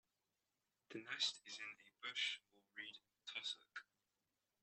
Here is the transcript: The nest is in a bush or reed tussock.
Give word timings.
The 0.89 1.03
nest 1.03 1.41
is 1.45 1.59
in 1.59 1.75
a 1.85 2.01
bush 2.01 2.39
or 2.57 2.63
reed 2.75 2.97
tussock. 3.27 3.85